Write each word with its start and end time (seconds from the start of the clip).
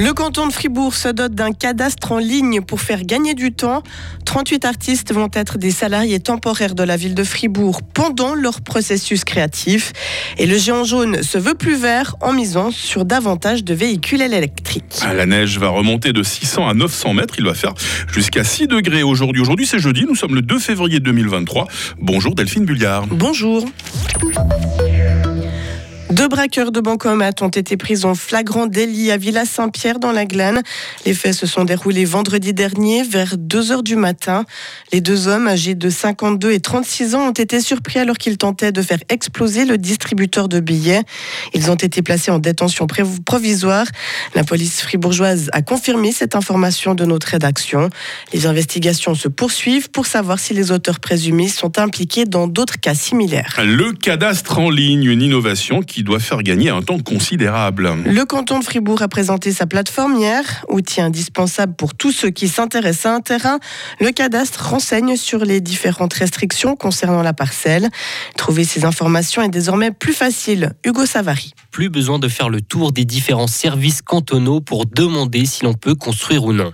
Le 0.00 0.14
canton 0.14 0.46
de 0.46 0.52
Fribourg 0.52 0.94
se 0.94 1.08
dote 1.08 1.34
d'un 1.34 1.52
cadastre 1.52 2.12
en 2.12 2.18
ligne 2.18 2.62
pour 2.62 2.80
faire 2.80 3.04
gagner 3.04 3.34
du 3.34 3.52
temps. 3.52 3.82
38 4.24 4.64
artistes 4.64 5.12
vont 5.12 5.28
être 5.34 5.58
des 5.58 5.70
salariés 5.70 6.20
temporaires 6.20 6.74
de 6.74 6.82
la 6.82 6.96
ville 6.96 7.14
de 7.14 7.22
Fribourg 7.22 7.82
pendant 7.82 8.34
leur 8.34 8.62
processus 8.62 9.24
créatif. 9.24 9.92
Et 10.38 10.46
le 10.46 10.56
géant 10.56 10.84
jaune 10.84 11.22
se 11.22 11.36
veut 11.36 11.52
plus 11.52 11.76
vert 11.76 12.16
en 12.22 12.32
misant 12.32 12.70
sur 12.70 13.04
davantage 13.04 13.62
de 13.62 13.74
véhicules 13.74 14.22
électriques. 14.22 15.00
La 15.02 15.26
neige 15.26 15.58
va 15.58 15.68
remonter 15.68 16.14
de 16.14 16.22
600 16.22 16.66
à 16.66 16.72
900 16.72 17.12
mètres. 17.12 17.34
Il 17.36 17.44
va 17.44 17.52
faire 17.52 17.74
jusqu'à 18.10 18.42
6 18.42 18.68
degrés 18.68 19.02
aujourd'hui. 19.02 19.42
Aujourd'hui, 19.42 19.66
c'est 19.66 19.80
jeudi. 19.80 20.06
Nous 20.08 20.14
sommes 20.14 20.34
le 20.34 20.40
2 20.40 20.58
février 20.60 21.00
2023. 21.00 21.68
Bonjour 22.00 22.34
Delphine 22.34 22.64
Bulliard. 22.64 23.06
Bonjour. 23.08 23.66
Deux 26.20 26.28
braqueurs 26.28 26.70
de 26.70 26.80
bancomat 26.80 27.32
ont 27.40 27.48
été 27.48 27.78
pris 27.78 28.04
en 28.04 28.14
flagrant 28.14 28.66
délit 28.66 29.10
à 29.10 29.16
Villa 29.16 29.46
Saint-Pierre 29.46 29.98
dans 29.98 30.12
la 30.12 30.26
Glane. 30.26 30.60
Les 31.06 31.14
faits 31.14 31.32
se 31.32 31.46
sont 31.46 31.64
déroulés 31.64 32.04
vendredi 32.04 32.52
dernier 32.52 33.02
vers 33.02 33.38
2 33.38 33.72
heures 33.72 33.82
du 33.82 33.96
matin. 33.96 34.44
Les 34.92 35.00
deux 35.00 35.28
hommes 35.28 35.48
âgés 35.48 35.74
de 35.74 35.88
52 35.88 36.52
et 36.52 36.60
36 36.60 37.14
ans 37.14 37.28
ont 37.28 37.32
été 37.32 37.62
surpris 37.62 38.00
alors 38.00 38.18
qu'ils 38.18 38.36
tentaient 38.36 38.70
de 38.70 38.82
faire 38.82 38.98
exploser 39.08 39.64
le 39.64 39.78
distributeur 39.78 40.50
de 40.50 40.60
billets. 40.60 41.00
Ils 41.54 41.70
ont 41.70 41.74
été 41.76 42.02
placés 42.02 42.30
en 42.30 42.38
détention 42.38 42.86
provisoire. 43.24 43.86
La 44.34 44.44
police 44.44 44.82
fribourgeoise 44.82 45.48
a 45.54 45.62
confirmé 45.62 46.12
cette 46.12 46.36
information 46.36 46.94
de 46.94 47.06
notre 47.06 47.28
rédaction. 47.28 47.88
Les 48.34 48.44
investigations 48.44 49.14
se 49.14 49.28
poursuivent 49.28 49.90
pour 49.90 50.04
savoir 50.04 50.38
si 50.38 50.52
les 50.52 50.70
auteurs 50.70 51.00
présumés 51.00 51.48
sont 51.48 51.78
impliqués 51.78 52.26
dans 52.26 52.46
d'autres 52.46 52.78
cas 52.78 52.94
similaires. 52.94 53.58
Le 53.64 53.94
cadastre 53.94 54.58
en 54.58 54.68
ligne, 54.68 55.04
une 55.04 55.22
innovation 55.22 55.80
qui 55.80 56.02
doit 56.02 56.09
faire 56.18 56.42
gagner 56.42 56.70
un 56.70 56.82
temps 56.82 56.98
considérable. 56.98 57.90
Le 58.04 58.24
canton 58.24 58.58
de 58.58 58.64
Fribourg 58.64 59.02
a 59.02 59.08
présenté 59.08 59.52
sa 59.52 59.66
plateforme 59.66 60.16
hier, 60.16 60.64
outil 60.68 61.00
indispensable 61.00 61.74
pour 61.74 61.94
tous 61.94 62.12
ceux 62.12 62.30
qui 62.30 62.48
s'intéressent 62.48 63.06
à 63.06 63.14
un 63.14 63.20
terrain. 63.20 63.58
Le 64.00 64.10
cadastre 64.10 64.70
renseigne 64.70 65.16
sur 65.16 65.44
les 65.44 65.60
différentes 65.60 66.14
restrictions 66.14 66.76
concernant 66.76 67.22
la 67.22 67.32
parcelle. 67.32 67.88
Trouver 68.36 68.64
ces 68.64 68.84
informations 68.84 69.42
est 69.42 69.48
désormais 69.48 69.90
plus 69.90 70.12
facile. 70.12 70.72
Hugo 70.84 71.06
Savary. 71.06 71.52
Plus 71.70 71.88
besoin 71.88 72.18
de 72.18 72.28
faire 72.28 72.48
le 72.48 72.60
tour 72.60 72.92
des 72.92 73.04
différents 73.04 73.46
services 73.46 74.02
cantonaux 74.02 74.60
pour 74.60 74.86
demander 74.86 75.44
si 75.46 75.64
l'on 75.64 75.74
peut 75.74 75.94
construire 75.94 76.44
ou 76.44 76.52
non. 76.52 76.72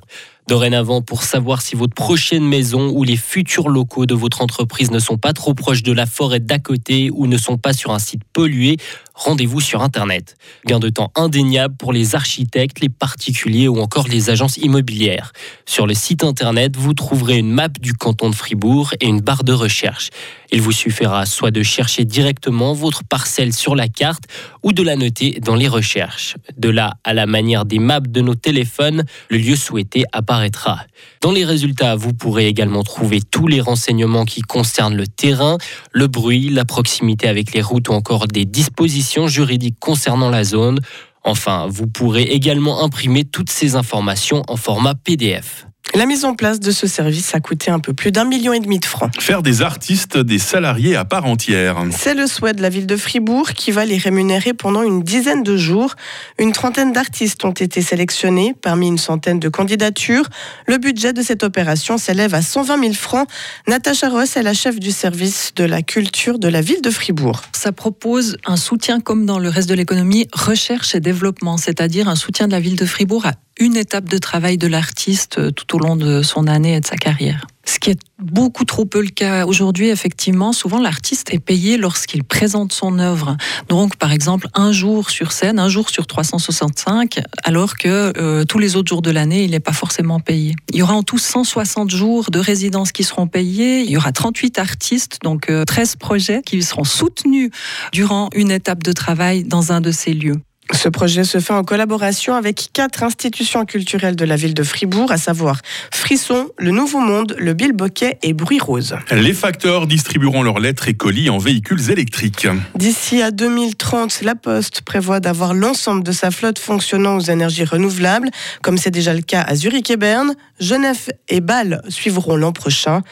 Dorénavant, 0.49 1.03
pour 1.03 1.25
savoir 1.25 1.61
si 1.61 1.75
votre 1.75 1.95
prochaine 1.95 2.45
maison 2.45 2.93
ou 2.95 3.03
les 3.03 3.17
futurs 3.17 3.69
locaux 3.69 4.07
de 4.07 4.15
votre 4.15 4.43
entreprise 4.43 4.93
ne 4.93 5.01
sont 5.01 5.19
pas 5.19 5.33
trop 5.33 5.55
proches 5.55 5.83
de 5.83 5.91
la 5.91 6.07
forêt 6.07 6.39
d'à 6.39 6.61
côté 6.61 7.11
ou 7.13 7.27
ne 7.27 7.37
sont 7.37 7.59
pas 7.59 7.73
sur 7.73 7.91
un 7.91 7.99
site 7.99 8.23
pollué, 8.33 8.77
rendez-vous 9.17 9.61
sur 9.61 9.83
Internet. 9.83 10.37
Gain 10.67 10.79
de 10.79 10.91
temps 10.91 11.11
indéniable 11.17 11.75
pour 11.77 11.93
les 11.93 12.15
architectes, 12.15 12.81
les 12.81 12.89
particuliers 12.89 13.67
ou 13.67 13.81
encore 13.81 14.07
les 14.09 14.31
agences 14.31 14.59
immobilières. 14.59 15.33
Sur 15.65 15.87
le 15.87 15.95
site 15.95 16.23
Internet, 16.23 16.77
vous 16.77 16.93
trouverez 16.93 17.39
une 17.39 17.51
map 17.51 17.69
du 17.69 17.95
canton 17.95 18.31
de 18.31 18.35
Fribourg 18.35 18.93
et 19.01 19.07
une 19.07 19.21
barre 19.21 19.43
de 19.43 19.53
recherche. 19.53 20.11
Il 20.53 20.61
vous 20.61 20.73
suffira 20.73 21.27
soit 21.27 21.51
de 21.51 21.63
chercher 21.63 22.05
directement 22.05 22.73
votre 22.73 23.03
parcelle 23.03 23.53
sur 23.53 23.75
la 23.75 23.89
carte 23.89 24.25
ou 24.63 24.73
de 24.73 24.83
la 24.83 24.95
noter 24.95 25.41
dans 25.41 25.57
les 25.57 25.67
recherches. 25.67 26.37
De 26.57 26.69
là 26.69 26.95
à 27.03 27.15
la 27.15 27.27
manière 27.27 27.65
des 27.65 27.81
maps 27.81 28.01
de 28.01 28.21
nos 28.21 28.35
téléphones, 28.35 29.05
le 29.31 29.39
lieu 29.39 29.57
souhaité 29.57 30.05
apparaîtra. 30.13 30.85
Dans 31.21 31.33
les 31.33 31.45
résultats, 31.45 31.97
vous 31.97 32.13
pourrez 32.13 32.47
également 32.47 32.85
trouver 32.85 33.21
tous 33.21 33.49
les 33.49 33.61
renseignements 33.61 34.25
qui 34.25 34.43
concernent 34.43 34.95
le 34.95 35.09
terrain, 35.09 35.59
le 35.91 36.07
bruit, 36.07 36.51
la 36.51 36.65
proximité 36.65 37.27
avec 37.27 37.53
les 37.53 37.63
routes 37.63 37.89
ou 37.89 37.93
encore 37.93 38.29
des 38.29 38.45
dispositions 38.45 39.06
juridiques 39.27 39.79
concernant 39.81 40.31
la 40.31 40.45
zone. 40.45 40.81
Enfin, 41.25 41.67
vous 41.69 41.87
pourrez 41.87 42.23
également 42.23 42.83
imprimer 42.83 43.25
toutes 43.25 43.51
ces 43.51 43.75
informations 43.75 44.43
en 44.49 44.57
format 44.57 44.95
PDF. 44.95 45.67
La 45.97 46.05
mise 46.05 46.27
en 46.27 46.35
place 46.35 46.61
de 46.61 46.73
ce 46.73 46.87
service 46.87 47.35
a 47.35 47.41
coûté 47.41 47.71
un 47.71 47.79
peu 47.79 47.95
plus 47.95 48.13
d'un 48.13 48.27
million 48.27 48.53
et 48.53 48.61
demi 48.61 48.79
de 48.79 48.85
francs. 48.85 49.11
Faire 49.19 49.41
des 49.41 49.63
artistes 49.63 50.19
des 50.19 50.39
salariés 50.39 50.95
à 50.95 51.07
part 51.07 51.25
entière. 51.25 51.83
C'est 51.91 52.13
le 52.13 52.27
souhait 52.27 52.53
de 52.53 52.61
la 52.61 52.69
ville 52.69 52.87
de 52.87 52.99
Fribourg 52.99 53.53
qui 53.53 53.71
va 53.71 53.87
les 53.87 53.97
rémunérer 53.97 54.53
pendant 54.53 54.83
une 54.83 55.03
dizaine 55.03 55.43
de 55.43 55.57
jours. 55.57 55.95
Une 56.39 56.53
trentaine 56.53 56.93
d'artistes 56.93 57.43
ont 57.47 57.53
été 57.53 57.81
sélectionnés 57.81 58.55
parmi 58.61 58.89
une 58.89 58.99
centaine 58.99 59.41
de 59.41 59.49
candidatures. 59.49 60.29
Le 60.67 60.77
budget 60.77 61.15
de 61.15 61.23
cette 61.23 61.43
opération 61.43 61.97
s'élève 61.97 62.35
à 62.35 62.43
120 62.43 62.79
000 62.79 62.93
francs. 62.93 63.27
Natacha 63.67 64.11
Ross 64.11 64.37
est 64.37 64.43
la 64.43 64.53
chef 64.53 64.79
du 64.79 64.91
service 64.91 65.53
de 65.57 65.65
la 65.65 65.81
culture 65.81 66.39
de 66.39 66.49
la 66.49 66.61
ville 66.61 66.83
de 66.83 66.91
Fribourg. 66.91 67.41
Ça 67.53 67.73
propose 67.73 68.37
un 68.45 68.59
soutien 68.59 69.01
comme 69.01 69.25
dans 69.25 69.39
le 69.39 69.49
reste 69.49 69.71
de 69.71 69.75
l'économie, 69.75 70.29
recherche 70.35 70.95
et 70.95 71.01
développement, 71.01 71.57
c'est-à-dire 71.57 72.07
un 72.07 72.17
soutien 72.17 72.49
de 72.49 72.53
la 72.53 72.61
ville 72.61 72.77
de 72.77 72.85
Fribourg 72.85 73.25
à 73.25 73.33
une 73.59 73.77
étape 73.77 74.09
de 74.09 74.19
travail 74.19 74.59
de 74.59 74.67
l'artiste 74.67 75.39
euh, 75.39 75.51
tout 75.51 75.77
au 75.77 75.79
long 75.79 75.97
de 75.97 76.23
son 76.23 76.47
année 76.47 76.75
et 76.75 76.81
de 76.81 76.87
sa 76.87 76.97
carrière. 76.97 77.47
Ce 77.65 77.81
qui 77.81 77.91
est 77.91 77.99
beaucoup 78.21 78.65
trop 78.65 78.85
peu 78.85 79.03
le 79.03 79.09
cas 79.09 79.45
aujourd'hui, 79.45 79.89
effectivement, 79.89 80.53
souvent 80.53 80.79
l'artiste 80.79 81.35
est 81.35 81.41
payé 81.41 81.79
lorsqu'il 81.79 82.23
présente 82.23 82.73
son 82.73 83.01
œuvre. 83.01 83.37
Donc, 83.69 83.97
par 83.97 84.13
exemple, 84.13 84.47
un 84.55 84.71
jour 84.71 85.11
sur 85.11 85.33
scène, 85.33 85.59
un 85.59 85.69
jour 85.69 85.91
sur 85.91 86.07
365, 86.07 87.21
alors 87.43 87.77
que 87.77 88.13
euh, 88.17 88.45
tous 88.45 88.59
les 88.59 88.77
autres 88.77 88.89
jours 88.89 89.03
de 89.03 89.11
l'année, 89.11 89.43
il 89.43 89.51
n'est 89.51 89.61
pas 89.61 89.73
forcément 89.73 90.21
payé. 90.21 90.55
Il 90.71 90.77
y 90.77 90.83
aura 90.83 90.95
en 90.95 91.03
tout 91.03 91.19
160 91.19 91.91
jours 91.91 92.31
de 92.31 92.39
résidence 92.39 92.93
qui 92.93 93.03
seront 93.03 93.27
payés. 93.27 93.81
Il 93.81 93.91
y 93.91 93.97
aura 93.97 94.13
38 94.13 94.61
artistes, 94.61 95.19
donc 95.25 95.51
13 95.67 95.95
euh, 95.95 95.99
projets 95.99 96.43
qui 96.43 96.63
seront 96.63 96.85
soutenus 96.85 97.51
durant 97.93 98.29
une 98.35 98.53
étape 98.53 98.85
de 98.85 98.93
travail 98.93 99.43
dans 99.43 99.73
un 99.73 99.81
de 99.81 99.91
ces 99.91 100.13
lieux. 100.13 100.37
Ce 100.73 100.89
projet 100.89 101.25
se 101.25 101.39
fait 101.39 101.53
en 101.53 101.63
collaboration 101.63 102.35
avec 102.35 102.71
quatre 102.73 103.03
institutions 103.03 103.65
culturelles 103.65 104.17
de 104.17 104.25
la 104.25 104.37
ville 104.37 104.55
de 104.55 104.65
Fribourg, 104.65 105.13
à 105.13 105.17
savoir 105.17 105.61
Frisson, 105.93 106.49
Le 106.59 106.73
Nouveau 106.73 106.99
Monde, 106.99 107.37
le 107.39 107.55
Bilboquet 107.55 108.19
et 108.23 108.33
Bruit 108.33 108.59
Rose. 108.59 108.97
Les 109.13 109.33
facteurs 109.33 109.87
distribueront 109.87 110.43
leurs 110.43 110.59
lettres 110.59 110.89
et 110.89 110.95
colis 110.95 111.31
en 111.31 111.39
véhicules 111.39 111.91
électriques. 111.91 112.49
D'ici 112.75 113.23
à 113.23 113.31
2030, 113.31 114.23
la 114.23 114.35
Poste 114.35 114.81
prévoit 114.81 115.21
d'avoir 115.21 115.55
l'ensemble 115.55 116.03
de 116.03 116.13
sa 116.13 116.31
flotte 116.31 116.59
fonctionnant 116.59 117.17
aux 117.17 117.21
énergies 117.21 117.65
renouvelables, 117.65 118.31
comme 118.63 118.77
c'est 118.77 118.91
déjà 118.91 119.15
le 119.15 119.23
cas 119.23 119.43
à 119.43 119.55
Zurich 119.55 119.91
et 119.91 119.97
Berne. 119.97 120.35
Genève 120.59 121.11
et 121.29 121.41
Bâle 121.41 121.83
suivront 121.89 122.37
l'an 122.37 122.53
prochain. 122.53 123.03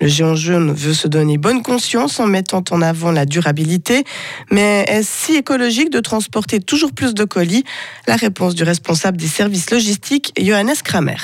Le 0.00 0.08
géant 0.08 0.34
jaune 0.34 0.72
veut 0.72 0.94
se 0.94 1.06
donner 1.06 1.38
bonne 1.38 1.62
conscience 1.62 2.18
en 2.18 2.26
mettant 2.26 2.64
en 2.70 2.82
avant 2.82 3.12
la 3.12 3.26
durabilité, 3.26 4.04
mais 4.50 4.84
est-ce 4.88 5.26
si 5.26 5.36
écologique 5.36 5.90
de 5.90 6.00
transporter 6.00 6.60
toujours 6.60 6.92
plus 6.92 7.03
de 7.12 7.24
colis 7.24 7.64
La 8.06 8.16
réponse 8.16 8.54
du 8.54 8.62
responsable 8.62 9.18
des 9.18 9.26
services 9.26 9.70
logistiques, 9.70 10.32
Johannes 10.40 10.74
Kramer. 10.82 11.16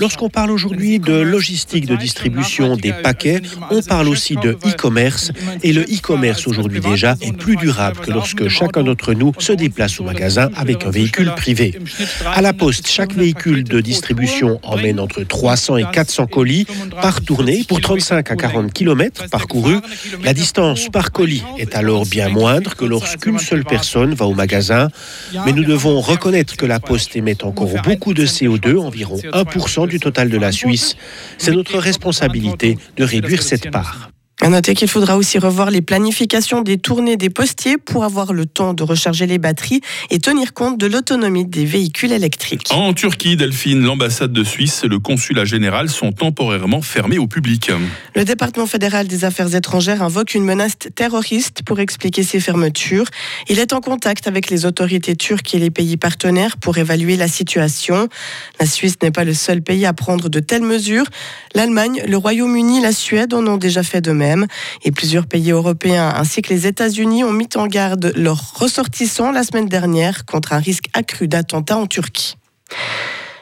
Lorsqu'on 0.00 0.28
parle 0.28 0.50
aujourd'hui 0.50 0.98
de 0.98 1.14
logistique 1.14 1.86
de 1.86 1.96
distribution 1.96 2.76
des 2.76 2.92
paquets, 2.92 3.40
on 3.70 3.82
parle 3.82 4.08
aussi 4.08 4.36
de 4.36 4.58
e-commerce 4.66 5.32
et 5.62 5.72
le 5.72 5.82
e-commerce 5.82 6.46
aujourd'hui 6.46 6.80
déjà 6.80 7.16
est 7.20 7.36
plus 7.36 7.56
durable 7.56 8.00
que 8.00 8.10
lorsque 8.10 8.48
chacun 8.48 8.82
d'entre 8.82 9.14
nous 9.14 9.32
se 9.38 9.52
déplace 9.52 10.00
au 10.00 10.04
magasin 10.04 10.50
avec 10.56 10.84
un 10.84 10.90
véhicule 10.90 11.32
privé. 11.36 11.78
À 12.26 12.42
la 12.42 12.52
poste, 12.52 12.88
chaque 12.88 13.14
véhicule 13.14 13.64
de 13.64 13.80
distribution 13.80 14.60
emmène 14.62 15.00
entre 15.00 15.22
300 15.22 15.78
et 15.78 15.82
400 15.82 16.04
400 16.04 16.26
colis 16.26 16.66
par 17.00 17.20
tournée 17.22 17.64
pour 17.66 17.80
35 17.80 18.30
à 18.30 18.36
40 18.36 18.72
km 18.72 19.28
parcourus. 19.30 19.78
La 20.22 20.34
distance 20.34 20.88
par 20.90 21.12
colis 21.12 21.42
est 21.58 21.74
alors 21.74 22.04
bien 22.04 22.28
moindre 22.28 22.74
que 22.76 22.84
lorsqu'une 23.14 23.38
seule 23.38 23.64
personne 23.64 24.14
va 24.14 24.26
au 24.26 24.34
magasin. 24.34 24.88
Mais 25.46 25.52
nous 25.52 25.64
devons 25.64 26.00
reconnaître 26.00 26.56
que 26.56 26.66
la 26.66 26.80
Poste 26.80 27.16
émet 27.16 27.44
encore 27.44 27.70
beaucoup 27.84 28.14
de 28.14 28.26
CO2, 28.26 28.78
environ 28.78 29.16
1% 29.16 29.88
du 29.88 30.00
total 30.00 30.28
de 30.28 30.38
la 30.38 30.52
Suisse. 30.52 30.96
C'est 31.38 31.52
notre 31.52 31.78
responsabilité 31.78 32.78
de 32.96 33.04
réduire 33.04 33.42
cette 33.42 33.70
part. 33.70 34.10
À 34.40 34.48
noter 34.48 34.74
qu'il 34.74 34.88
faudra 34.88 35.16
aussi 35.16 35.38
revoir 35.38 35.70
les 35.70 35.80
planifications 35.80 36.60
des 36.60 36.76
tournées 36.76 37.16
des 37.16 37.30
postiers 37.30 37.78
pour 37.78 38.04
avoir 38.04 38.32
le 38.32 38.46
temps 38.46 38.74
de 38.74 38.82
recharger 38.82 39.26
les 39.26 39.38
batteries 39.38 39.80
et 40.10 40.18
tenir 40.18 40.52
compte 40.52 40.76
de 40.76 40.86
l'autonomie 40.86 41.46
des 41.46 41.64
véhicules 41.64 42.12
électriques. 42.12 42.68
En 42.70 42.92
Turquie, 42.94 43.36
Delphine, 43.36 43.82
l'ambassade 43.82 44.32
de 44.32 44.42
Suisse 44.42 44.82
et 44.84 44.88
le 44.88 44.98
consulat 44.98 45.44
général 45.44 45.88
sont 45.88 46.10
temporairement 46.10 46.82
fermés 46.82 47.16
au 47.16 47.28
public. 47.28 47.70
Le 48.16 48.24
département 48.24 48.66
fédéral 48.66 49.06
des 49.06 49.24
affaires 49.24 49.54
étrangères 49.54 50.02
invoque 50.02 50.34
une 50.34 50.44
menace 50.44 50.74
terroriste 50.94 51.62
pour 51.62 51.78
expliquer 51.78 52.24
ces 52.24 52.40
fermetures. 52.40 53.06
Il 53.48 53.60
est 53.60 53.72
en 53.72 53.80
contact 53.80 54.26
avec 54.26 54.50
les 54.50 54.66
autorités 54.66 55.14
turques 55.14 55.54
et 55.54 55.58
les 55.58 55.70
pays 55.70 55.96
partenaires 55.96 56.56
pour 56.56 56.76
évaluer 56.76 57.16
la 57.16 57.28
situation. 57.28 58.08
La 58.58 58.66
Suisse 58.66 58.96
n'est 59.00 59.12
pas 59.12 59.24
le 59.24 59.32
seul 59.32 59.62
pays 59.62 59.86
à 59.86 59.92
prendre 59.92 60.28
de 60.28 60.40
telles 60.40 60.62
mesures. 60.62 61.06
L'Allemagne, 61.54 62.02
le 62.06 62.16
Royaume-Uni, 62.16 62.82
la 62.82 62.92
Suède 62.92 63.32
en 63.32 63.46
ont 63.46 63.58
déjà 63.58 63.84
fait 63.84 64.00
de 64.00 64.10
même. 64.10 64.23
Et 64.84 64.92
plusieurs 64.92 65.26
pays 65.26 65.50
européens 65.50 66.12
ainsi 66.16 66.42
que 66.42 66.52
les 66.52 66.66
États-Unis 66.66 67.24
ont 67.24 67.32
mis 67.32 67.48
en 67.56 67.66
garde 67.66 68.12
leurs 68.16 68.54
ressortissants 68.54 69.32
la 69.32 69.44
semaine 69.44 69.68
dernière 69.68 70.24
contre 70.24 70.52
un 70.52 70.58
risque 70.58 70.86
accru 70.94 71.28
d'attentats 71.28 71.76
en 71.76 71.86
Turquie. 71.86 72.36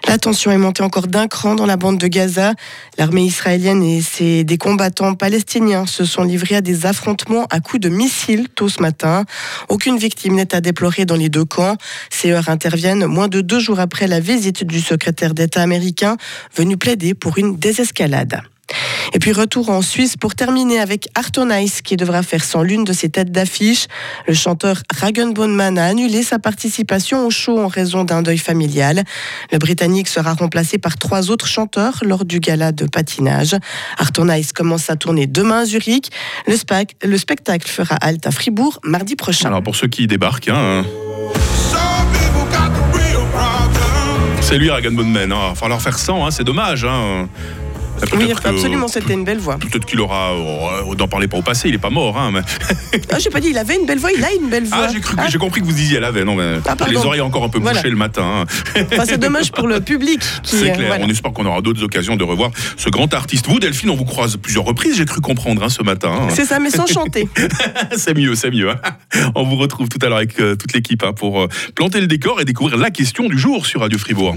La 0.08 0.19
tension 0.19 0.50
est 0.50 0.58
montée 0.58 0.82
encore 0.82 1.06
d'un 1.06 1.29
cran 1.29 1.55
dans 1.55 1.64
la 1.64 1.76
bande 1.76 1.96
de 1.96 2.06
Gaza. 2.06 2.55
L'armée 2.99 3.23
israélienne 3.23 3.82
et 3.82 4.02
ses, 4.02 4.44
des 4.44 4.58
combattants 4.58 5.14
palestiniens 5.14 5.87
se 5.87 6.05
sont 6.05 6.25
livrés 6.25 6.56
à 6.56 6.61
des 6.61 6.87
affrontements 6.87 7.46
à 7.50 7.61
coups 7.61 7.81
de 7.81 7.88
missiles 7.88 8.49
tôt 8.49 8.69
ce 8.69 8.82
matin. 8.82 9.25
Aucune 9.69 9.96
victime 9.96 10.34
n'est 10.34 10.55
à 10.55 10.61
déplorer 10.61 11.05
dans 11.05 11.17
les 11.17 11.29
deux 11.29 11.44
camps. 11.44 11.76
Ces 12.11 12.31
heures 12.32 12.49
interviennent 12.49 13.06
moins 13.06 13.29
de 13.29 13.40
deux 13.40 13.61
jours 13.61 13.81
après 13.81 14.06
la 14.06 14.20
visite 14.20 14.64
du 14.64 14.81
secrétaire 14.81 15.34
d'État 15.34 15.62
américain 15.62 16.17
venu 16.56 16.76
plaider 16.76 17.14
pour 17.14 17.38
une 17.38 17.56
désescalade. 17.56 18.43
Et 19.12 19.19
puis 19.19 19.32
retour 19.32 19.70
en 19.70 19.82
Suisse 19.82 20.16
pour 20.16 20.34
terminer 20.34 20.78
avec 20.78 21.08
Ice 21.60 21.82
qui 21.82 21.96
devra 21.96 22.22
faire 22.22 22.44
sans 22.44 22.62
l'une 22.62 22.84
de 22.84 22.92
ses 22.92 23.08
têtes 23.08 23.32
d'affiche. 23.32 23.86
Le 24.26 24.34
chanteur 24.34 24.82
Ragen 24.94 25.32
Bonman 25.32 25.78
a 25.78 25.86
annulé 25.86 26.22
sa 26.22 26.38
participation 26.38 27.26
au 27.26 27.30
show 27.30 27.58
en 27.58 27.69
raison 27.69 28.04
d'un 28.04 28.22
deuil 28.22 28.38
familial. 28.38 29.04
Le 29.50 29.58
Britannique 29.58 30.08
sera 30.08 30.34
remplacé 30.34 30.78
par 30.78 30.96
trois 30.96 31.30
autres 31.30 31.46
chanteurs 31.46 32.00
lors 32.02 32.24
du 32.24 32.40
gala 32.40 32.72
de 32.72 32.86
patinage. 32.86 33.56
Ice 34.38 34.52
commence 34.52 34.84
sa 34.84 34.96
tournée 34.96 35.26
demain 35.26 35.60
à 35.60 35.64
Zurich. 35.64 36.10
Le, 36.46 36.56
le 37.06 37.19
spectacle 37.19 37.69
fera 37.69 37.96
halte 37.96 38.26
à 38.26 38.30
Fribourg 38.30 38.78
mardi 38.84 39.16
prochain. 39.16 39.48
Alors 39.48 39.62
pour 39.62 39.76
ceux 39.76 39.88
qui 39.88 40.06
débarquent, 40.06 40.48
hein, 40.48 40.84
c'est 44.40 44.58
lui 44.58 44.70
Ragan 44.70 44.92
Bonman. 44.92 45.32
Hein. 45.32 45.38
Il 45.46 45.48
va 45.50 45.54
falloir 45.54 45.80
faire 45.80 45.98
100, 45.98 46.26
hein, 46.26 46.30
c'est 46.30 46.44
dommage. 46.44 46.84
Hein. 46.84 47.28
Oui, 48.16 48.32
absolument, 48.44 48.88
c'était 48.88 49.14
une 49.14 49.25
belle 49.25 49.38
voix. 49.38 49.58
Peut-être 49.58 49.84
qu'il 49.84 50.00
aura, 50.00 50.32
euh, 50.32 50.94
d'en 50.94 51.08
parler 51.08 51.28
pas 51.28 51.38
au 51.38 51.43
passé, 51.43 51.69
il 51.69 51.75
est 51.75 51.78
pas 51.78 51.90
mort. 51.90 52.19
Hein, 52.19 52.31
mais... 52.32 52.40
ah, 53.10 53.19
j'ai 53.19 53.31
pas 53.31 53.40
dit, 53.40 53.49
il 53.50 53.58
avait 53.58 53.76
une 53.76 53.87
belle 53.87 53.99
voix, 53.99 54.10
il 54.16 54.25
a 54.25 54.32
une 54.32 54.49
belle 54.49 54.64
voix. 54.64 54.87
Ah, 54.88 54.93
j'ai, 54.93 55.00
cru, 55.00 55.16
ah. 55.19 55.28
j'ai 55.28 55.38
compris 55.38 55.60
que 55.60 55.66
vous 55.66 55.72
disiez 55.72 55.99
elle 55.99 56.04
avait. 56.04 56.25
Non, 56.25 56.34
mais 56.34 56.58
ah, 56.66 56.76
les 56.88 56.96
oreilles 56.96 57.20
encore 57.20 57.44
un 57.44 57.49
peu 57.49 57.58
bouchées 57.58 57.90
le 57.90 57.96
matin. 57.96 58.44
Hein. 58.46 58.82
Enfin, 58.93 59.04
c'est 59.06 59.19
dommage 59.19 59.52
pour 59.52 59.66
le 59.66 59.81
public. 59.81 60.20
Qui, 60.43 60.56
c'est 60.56 60.72
clair, 60.72 60.99
on 61.00 61.08
espère 61.08 61.32
qu'on 61.32 61.46
aura 61.46 61.60
d'autres 61.60 61.82
occasions 61.82 62.16
de 62.16 62.25
revoir 62.25 62.50
ce 62.76 62.90
grand 62.90 63.12
artiste. 63.14 63.46
Vous, 63.49 63.58
Delphine, 63.58 63.90
on 63.90 63.96
vous 63.96 64.05
croise 64.05 64.37
plusieurs 64.37 64.64
reprises, 64.64 64.96
j'ai 64.96 65.05
cru 65.05 65.20
comprendre 65.20 65.62
hein, 65.62 65.69
ce 65.69 65.82
matin. 65.82 66.12
Hein. 66.12 66.28
C'est 66.31 66.44
ça, 66.44 66.58
mais 66.58 66.70
sans 66.70 66.87
chanter. 66.87 67.28
c'est 67.96 68.16
mieux, 68.16 68.34
c'est 68.34 68.50
mieux. 68.50 68.70
On 69.34 69.44
vous 69.44 69.56
retrouve 69.56 69.88
tout 69.88 69.98
à 70.02 70.08
l'heure 70.08 70.19
avec 70.19 70.38
euh, 70.40 70.56
toute 70.56 70.72
l'équipe 70.72 71.05
pour 71.16 71.43
euh, 71.43 71.48
planter 71.75 72.00
le 72.00 72.06
décor 72.06 72.40
et 72.40 72.44
découvrir 72.44 72.76
la 72.76 72.90
question 72.90 73.28
du 73.28 73.38
jour 73.38 73.66
sur 73.66 73.81
Radio 73.81 73.98
Fribourg. 73.98 74.37